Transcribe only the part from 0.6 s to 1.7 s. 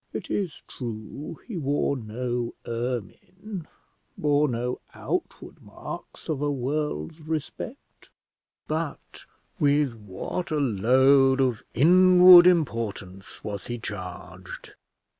true he